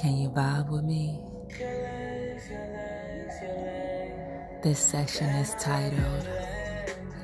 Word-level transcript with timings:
Can 0.00 0.16
you 0.16 0.30
vibe 0.30 0.70
with 0.70 0.84
me? 0.84 1.20
This 4.62 4.78
session 4.78 5.26
is 5.26 5.54
titled 5.60 6.26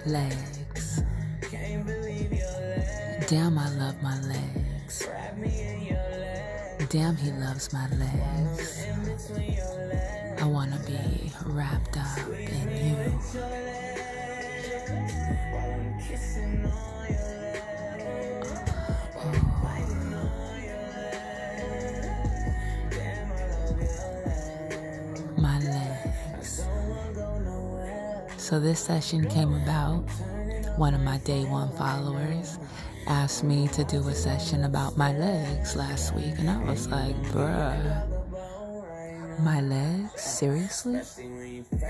Legs. 0.04 1.00
Damn, 3.28 3.58
I 3.58 3.70
love 3.76 4.02
my 4.02 4.20
legs. 4.20 5.08
Damn, 6.90 7.16
he 7.16 7.32
loves 7.32 7.72
my 7.72 7.88
legs. 7.96 8.86
I 10.38 10.44
wanna 10.44 10.78
be 10.86 11.32
wrapped 11.46 11.96
up 11.96 12.28
in 12.28 12.68
you. 12.76 12.96
So, 28.46 28.60
this 28.60 28.78
session 28.78 29.28
came 29.28 29.52
about. 29.54 30.08
One 30.78 30.94
of 30.94 31.00
my 31.00 31.18
day 31.18 31.42
one 31.46 31.68
followers 31.76 32.60
asked 33.08 33.42
me 33.42 33.66
to 33.74 33.82
do 33.82 34.06
a 34.06 34.14
session 34.14 34.62
about 34.62 34.96
my 34.96 35.12
legs 35.18 35.74
last 35.74 36.14
week, 36.14 36.38
and 36.38 36.48
I 36.48 36.62
was 36.62 36.86
like, 36.86 37.16
bruh. 37.32 38.06
My 39.40 39.60
legs? 39.62 40.20
Seriously? 40.20 41.00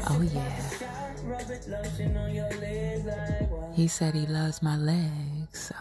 Oh, 0.08 0.22
yeah. 0.22 0.48
He 3.74 3.86
said 3.86 4.14
he 4.14 4.24
loves 4.24 4.62
my 4.62 4.78
legs, 4.78 5.68
so. 5.68 5.74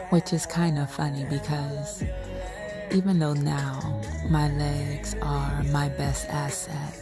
Which 0.10 0.32
is 0.32 0.46
kind 0.46 0.80
of 0.80 0.90
funny 0.90 1.26
because 1.30 2.02
even 2.94 3.18
though 3.18 3.32
now 3.32 4.00
my 4.28 4.48
legs 4.56 5.14
are 5.22 5.62
my 5.64 5.88
best 5.90 6.28
asset, 6.28 6.94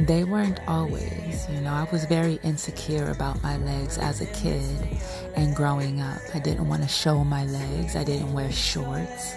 they 0.00 0.24
weren't 0.24 0.60
always. 0.68 1.48
You 1.50 1.60
know, 1.60 1.72
I 1.72 1.88
was 1.90 2.04
very 2.04 2.38
insecure 2.42 3.10
about 3.10 3.42
my 3.42 3.56
legs 3.58 3.98
as 3.98 4.20
a 4.20 4.26
kid 4.26 4.98
and 5.34 5.56
growing 5.56 6.00
up. 6.00 6.20
I 6.34 6.38
didn't 6.38 6.68
want 6.68 6.82
to 6.82 6.88
show 6.88 7.24
my 7.24 7.44
legs, 7.46 7.96
I 7.96 8.04
didn't 8.04 8.32
wear 8.32 8.52
shorts. 8.52 9.34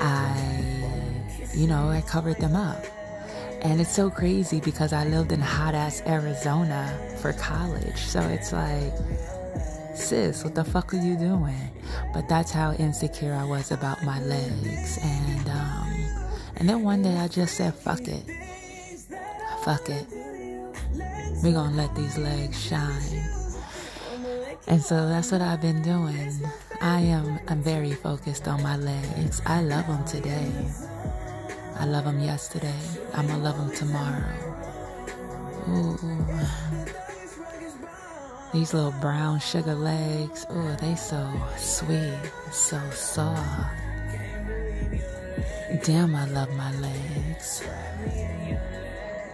I, 0.00 1.50
you 1.54 1.66
know, 1.66 1.88
I 1.88 2.00
covered 2.00 2.38
them 2.38 2.54
up. 2.54 2.84
And 3.62 3.80
it's 3.80 3.94
so 3.94 4.10
crazy 4.10 4.60
because 4.60 4.92
I 4.92 5.04
lived 5.06 5.32
in 5.32 5.40
hot 5.40 5.74
ass 5.74 6.02
Arizona 6.06 7.16
for 7.20 7.32
college. 7.32 7.98
So 7.98 8.20
it's 8.20 8.52
like, 8.52 8.92
sis, 9.94 10.44
what 10.44 10.54
the 10.54 10.64
fuck 10.64 10.92
are 10.94 10.98
you 10.98 11.16
doing? 11.16 11.70
But 12.12 12.28
that's 12.28 12.50
how 12.50 12.72
insecure 12.72 13.34
I 13.34 13.44
was 13.44 13.70
about 13.70 14.02
my 14.04 14.20
legs. 14.20 14.98
And 15.02 15.48
um, 15.48 16.24
and 16.56 16.68
then 16.68 16.82
one 16.82 17.02
day 17.02 17.16
I 17.16 17.28
just 17.28 17.56
said, 17.56 17.74
fuck 17.74 18.06
it. 18.06 18.24
Fuck 19.64 19.88
it. 19.88 20.06
We're 21.42 21.52
gonna 21.52 21.76
let 21.76 21.94
these 21.94 22.18
legs 22.18 22.60
shine. 22.60 23.30
And 24.66 24.82
so 24.82 25.08
that's 25.08 25.30
what 25.30 25.42
I've 25.42 25.60
been 25.60 25.82
doing. 25.82 26.32
I 26.80 27.00
am 27.00 27.38
I'm 27.48 27.62
very 27.62 27.92
focused 27.92 28.48
on 28.48 28.62
my 28.62 28.76
legs. 28.76 29.42
I 29.46 29.62
love 29.62 29.86
them 29.86 30.04
today. 30.04 30.50
I 31.76 31.86
love 31.86 32.04
them 32.04 32.20
yesterday. 32.20 32.80
I'm 33.14 33.26
gonna 33.26 33.42
love 33.42 33.58
them 33.58 33.74
tomorrow. 33.74 34.24
Ooh. 35.68 37.00
These 38.54 38.72
little 38.72 38.94
brown 39.00 39.40
sugar 39.40 39.74
legs, 39.74 40.46
oh, 40.48 40.76
they 40.80 40.94
so 40.94 41.28
sweet, 41.56 42.14
so 42.52 42.78
soft. 42.92 43.42
Damn, 45.82 46.14
I 46.14 46.24
love 46.26 46.54
my 46.54 46.70
legs. 46.78 47.64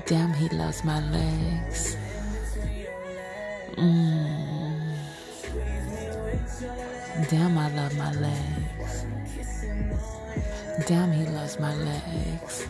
Damn, 0.06 0.32
he 0.32 0.48
loves 0.48 0.82
my 0.84 1.00
legs. 1.10 1.98
Mm. 3.76 4.97
Damn, 7.28 7.58
I 7.58 7.69
love 7.76 7.94
my 7.98 8.12
legs. 8.14 9.04
Damn, 10.87 11.12
he 11.12 11.26
loves 11.26 11.60
my 11.60 11.75
legs. 11.75 12.66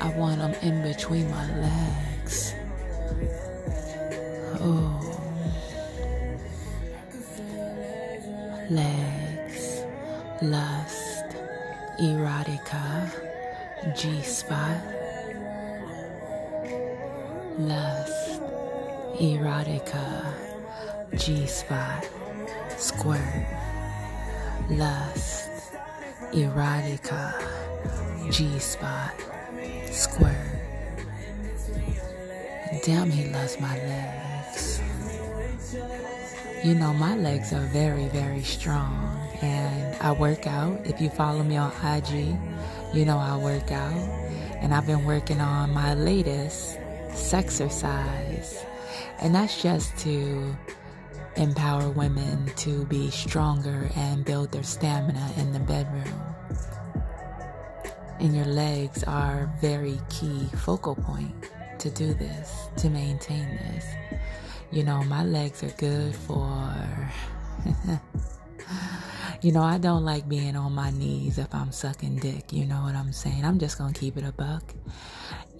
I 0.00 0.14
want 0.16 0.40
him 0.40 0.54
in 0.62 0.82
between 0.84 1.28
my 1.28 1.58
legs. 1.58 2.54
Oh. 4.60 5.04
Legs, 8.70 9.84
lust, 10.40 11.26
erotica, 12.00 13.10
G 13.94 14.22
spot. 14.22 14.80
Lust, 17.58 18.40
erotica, 19.20 20.34
G 21.14 21.46
spot, 21.46 22.08
squirt. 22.78 23.46
Lust, 24.70 25.50
erotica, 26.32 27.34
G 28.30 28.58
spot, 28.58 29.14
squirt. 29.90 30.34
Damn, 32.82 33.10
he 33.10 33.30
loves 33.30 33.60
my 33.60 33.76
legs. 33.76 34.23
You 36.64 36.74
know, 36.74 36.94
my 36.94 37.14
legs 37.14 37.52
are 37.52 37.66
very, 37.66 38.08
very 38.08 38.42
strong, 38.42 39.20
and 39.42 39.94
I 40.00 40.12
work 40.12 40.46
out. 40.46 40.80
If 40.86 40.98
you 40.98 41.10
follow 41.10 41.42
me 41.42 41.58
on 41.58 41.70
IG, 41.84 42.38
you 42.94 43.04
know 43.04 43.18
I 43.18 43.36
work 43.36 43.70
out, 43.70 43.92
and 44.62 44.72
I've 44.72 44.86
been 44.86 45.04
working 45.04 45.42
on 45.42 45.74
my 45.74 45.92
latest 45.92 46.78
sex 47.12 47.60
exercise, 47.60 48.64
and 49.20 49.34
that's 49.34 49.60
just 49.60 49.94
to 49.98 50.56
empower 51.36 51.90
women 51.90 52.50
to 52.56 52.86
be 52.86 53.10
stronger 53.10 53.90
and 53.94 54.24
build 54.24 54.50
their 54.50 54.62
stamina 54.62 55.32
in 55.36 55.52
the 55.52 55.60
bedroom. 55.60 56.22
And 58.20 58.34
your 58.34 58.46
legs 58.46 59.04
are 59.04 59.52
very 59.60 60.00
key 60.08 60.48
focal 60.56 60.94
point 60.94 61.50
to 61.78 61.90
do 61.90 62.14
this, 62.14 62.68
to 62.78 62.88
maintain 62.88 63.50
this. 63.50 63.84
You 64.74 64.82
know, 64.82 65.04
my 65.04 65.22
legs 65.22 65.62
are 65.62 65.70
good 65.78 66.16
for. 66.16 66.74
you 69.40 69.52
know, 69.52 69.62
I 69.62 69.78
don't 69.78 70.04
like 70.04 70.28
being 70.28 70.56
on 70.56 70.72
my 70.72 70.90
knees 70.90 71.38
if 71.38 71.54
I'm 71.54 71.70
sucking 71.70 72.16
dick. 72.16 72.52
You 72.52 72.66
know 72.66 72.82
what 72.82 72.96
I'm 72.96 73.12
saying? 73.12 73.44
I'm 73.44 73.60
just 73.60 73.78
going 73.78 73.92
to 73.94 74.00
keep 74.00 74.16
it 74.16 74.24
a 74.24 74.32
buck. 74.32 74.74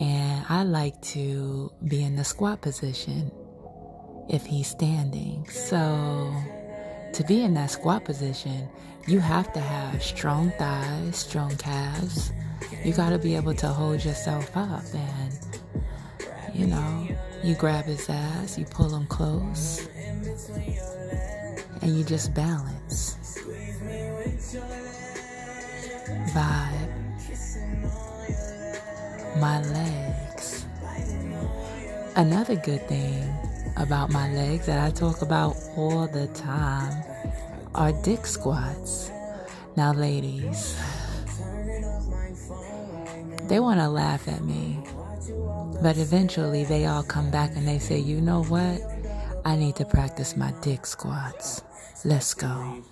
And 0.01 0.45
I 0.49 0.65
like 0.65 1.01
to 1.15 1.71
be 1.87 2.03
in 2.03 2.17
the 2.17 2.25
squat 2.25 2.61
position 2.61 3.31
if 4.29 4.45
he's 4.47 4.67
standing. 4.67 5.49
So, 5.49 6.35
to 7.13 7.25
be 7.29 7.43
in 7.43 7.55
that 7.55 7.71
squat 7.71 8.05
position, 8.05 8.69
you 9.07 9.21
have 9.21 9.53
to 9.53 9.61
have 9.61 10.03
strong 10.03 10.51
thighs, 10.59 11.19
strong 11.19 11.55
calves. 11.57 12.33
You 12.85 12.93
got 12.93 13.11
to 13.11 13.19
be 13.19 13.37
able 13.37 13.55
to 13.55 13.69
hold 13.69 14.05
yourself 14.05 14.57
up 14.57 14.83
and, 14.93 15.39
you 16.53 16.67
know, 16.67 17.04
you 17.45 17.55
grab 17.55 17.85
his 17.85 18.09
ass, 18.09 18.59
you 18.59 18.65
pull 18.65 18.89
him 18.95 19.07
close, 19.07 19.87
and 21.83 21.97
you 21.97 22.03
just 22.03 22.33
balance. 22.33 23.17
Vibe. 26.33 26.91
My 29.39 29.61
legs. 29.63 30.65
Another 32.17 32.57
good 32.57 32.89
thing 32.89 33.29
about 33.77 34.11
my 34.11 34.33
legs 34.33 34.65
that 34.67 34.79
I 34.79 34.91
talk 34.91 35.21
about 35.21 35.55
all 35.77 36.07
the 36.07 36.29
time 36.29 37.05
are 37.75 37.93
dick 38.05 38.25
squats. 38.25 39.11
Now, 39.77 39.93
ladies, 39.93 40.79
they 43.49 43.61
want 43.61 43.81
to 43.81 43.89
laugh 43.89 44.29
at 44.29 44.43
me, 44.43 44.79
but 45.83 45.97
eventually 45.99 46.65
they 46.65 46.87
all 46.87 47.03
come 47.03 47.31
back 47.31 47.57
and 47.57 47.67
they 47.67 47.79
say, 47.79 47.99
you 47.99 48.21
know 48.21 48.43
what? 48.45 48.81
I 49.45 49.57
need 49.57 49.77
to 49.77 49.85
practice 49.85 50.37
my 50.37 50.53
dick 50.63 50.87
squats. 50.87 51.63
Let's 52.05 52.35
go. 52.35 52.83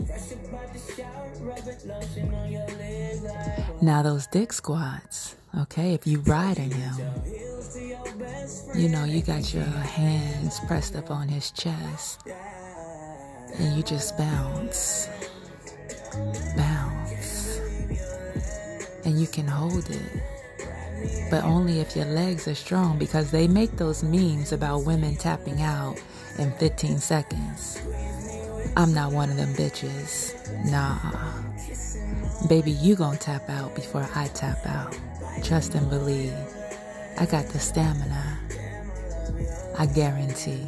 Now, 3.80 4.02
those 4.02 4.26
dick 4.26 4.52
squats, 4.52 5.36
okay, 5.60 5.94
if 5.94 6.06
you 6.06 6.20
ride 6.20 6.58
in 6.58 6.70
him, 6.70 6.94
you 8.74 8.88
know, 8.88 9.04
you 9.04 9.22
got 9.22 9.52
your 9.52 9.64
hands 9.64 10.60
pressed 10.66 10.96
up 10.96 11.10
on 11.10 11.28
his 11.28 11.50
chest 11.50 12.26
and 13.58 13.76
you 13.76 13.82
just 13.82 14.16
bounce, 14.16 15.08
bounce, 16.56 17.58
and 19.04 19.20
you 19.20 19.26
can 19.26 19.46
hold 19.46 19.90
it. 19.90 20.41
But 21.30 21.44
only 21.44 21.80
if 21.80 21.96
your 21.96 22.06
legs 22.06 22.46
are 22.48 22.54
strong 22.54 22.98
because 22.98 23.30
they 23.30 23.48
make 23.48 23.76
those 23.76 24.02
memes 24.02 24.52
about 24.52 24.84
women 24.84 25.16
tapping 25.16 25.62
out 25.62 26.00
in 26.38 26.52
15 26.52 26.98
seconds. 26.98 27.80
I'm 28.76 28.94
not 28.94 29.12
one 29.12 29.30
of 29.30 29.36
them 29.36 29.52
bitches. 29.54 30.34
Nah. 30.70 30.98
Baby, 32.48 32.72
you 32.72 32.96
gon' 32.96 33.18
tap 33.18 33.48
out 33.48 33.74
before 33.74 34.08
I 34.14 34.28
tap 34.28 34.66
out. 34.66 34.98
Trust 35.42 35.74
and 35.74 35.88
believe. 35.88 36.34
I 37.18 37.26
got 37.26 37.46
the 37.48 37.58
stamina. 37.58 38.38
I 39.78 39.86
guarantee. 39.86 40.66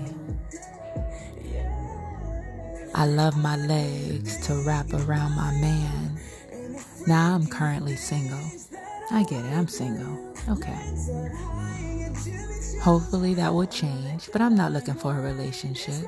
I 2.95 3.07
love 3.07 3.37
my 3.37 3.57
legs 3.57 4.47
to 4.47 4.63
wrap 4.67 4.93
around 4.93 5.33
my 5.33 5.51
man. 5.61 6.19
Now 7.07 7.35
I'm 7.35 7.47
currently 7.47 7.97
single. 7.97 8.39
I 9.11 9.23
get 9.25 9.45
it, 9.45 9.53
I'm 9.53 9.69
single. 9.69 10.35
Okay. 10.49 10.79
Hopefully 12.81 13.35
that 13.35 13.53
will 13.53 13.67
change, 13.67 14.31
but 14.33 14.41
I'm 14.41 14.55
not 14.55 14.73
looking 14.73 14.95
for 14.95 15.17
a 15.17 15.21
relationship. 15.21 16.07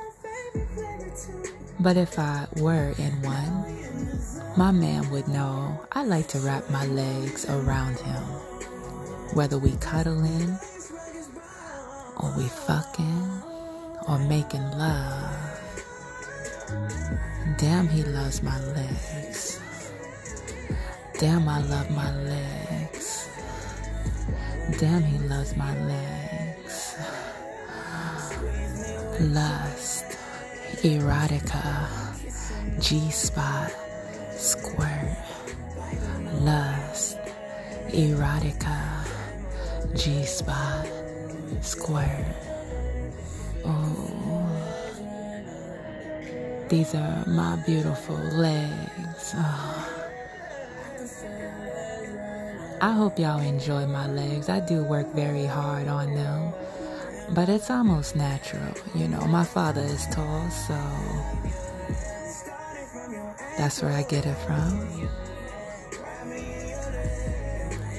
But 1.78 1.96
if 1.96 2.18
I 2.18 2.46
were 2.56 2.94
in 2.98 3.12
one, 3.22 3.64
my 4.56 4.70
man 4.70 5.10
would 5.10 5.28
know 5.28 5.80
I 5.92 6.04
like 6.04 6.28
to 6.28 6.38
wrap 6.38 6.68
my 6.70 6.86
legs 6.86 7.48
around 7.48 7.98
him. 7.98 8.22
Whether 9.34 9.58
we 9.58 9.72
cuddling, 9.76 10.58
or 12.16 12.34
we 12.36 12.48
fucking, 12.48 13.42
or 14.08 14.18
making 14.20 14.62
love. 14.72 15.36
Damn, 17.58 17.88
he 17.88 18.02
loves 18.02 18.42
my 18.42 18.58
legs. 18.72 19.60
Damn, 21.18 21.48
I 21.48 21.60
love 21.62 21.90
my 21.90 22.14
legs. 22.24 23.30
Damn, 24.78 25.02
he 25.02 25.18
loves 25.26 25.56
my 25.56 25.72
legs. 25.86 26.94
Lust, 29.20 30.04
erotica, 30.82 31.88
G 32.82 33.10
spot, 33.10 33.72
squirt. 34.36 35.16
Lust, 36.40 37.18
erotica, 37.88 39.06
G 39.94 40.22
spot, 40.22 40.86
squirt. 41.62 42.26
Oh. 43.64 44.12
These 46.68 46.94
are 46.94 47.24
my 47.26 47.56
beautiful 47.64 48.16
legs. 48.16 49.32
Oh. 49.34 50.05
I 52.80 52.92
hope 52.92 53.18
y'all 53.18 53.40
enjoy 53.40 53.86
my 53.86 54.06
legs. 54.06 54.48
I 54.48 54.60
do 54.60 54.84
work 54.84 55.12
very 55.14 55.46
hard 55.46 55.88
on 55.88 56.14
them, 56.14 56.52
but 57.30 57.48
it's 57.48 57.70
almost 57.70 58.16
natural. 58.16 58.74
You 58.94 59.08
know, 59.08 59.20
my 59.26 59.44
father 59.44 59.80
is 59.80 60.06
tall, 60.08 60.50
so 60.50 60.74
that's 63.56 63.82
where 63.82 63.92
I 63.92 64.02
get 64.02 64.26
it 64.26 64.36
from. 64.36 65.08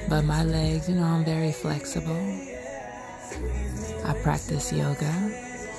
But 0.08 0.22
my 0.22 0.42
legs, 0.42 0.88
you 0.88 0.94
know, 0.94 1.04
I'm 1.04 1.24
very 1.24 1.52
flexible. 1.52 2.16
I 4.06 4.14
practice 4.22 4.72
yoga. 4.72 5.12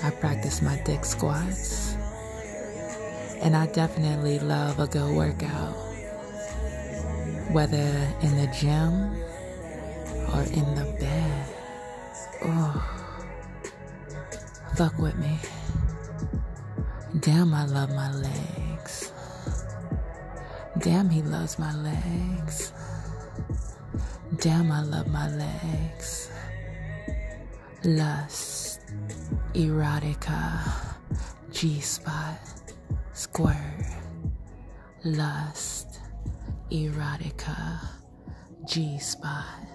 I 0.04 0.12
practice 0.12 0.62
my 0.62 0.80
dick 0.86 1.04
squats. 1.04 1.96
And 3.42 3.56
I 3.56 3.66
definitely 3.68 4.38
love 4.40 4.80
a 4.80 4.88
good 4.88 5.16
workout, 5.16 5.76
whether 7.52 7.88
in 8.22 8.36
the 8.38 8.48
gym 8.60 8.94
or 10.34 10.44
in 10.54 10.76
the 10.76 10.96
bed. 11.00 11.46
Oh, 12.44 13.10
fuck 14.76 14.98
with 15.00 15.16
me. 15.18 15.38
Damn, 17.20 17.54
I 17.54 17.66
love 17.66 17.90
my 17.90 18.12
legs. 18.14 19.12
Damn, 20.80 21.10
he 21.10 21.22
loves 21.22 21.58
my 21.58 21.76
legs. 21.76 22.72
Damn, 24.38 24.72
I 24.72 24.84
love 24.84 25.08
my 25.08 25.30
legs. 25.36 26.30
Lust, 27.84 28.82
erotica, 29.54 30.72
G 31.52 31.80
spot 31.80 32.40
squirt, 33.20 33.56
lust, 35.04 35.79
erotica, 36.72 37.80
G 38.68 39.00
spot, 39.00 39.68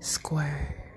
squirt. 0.00 0.91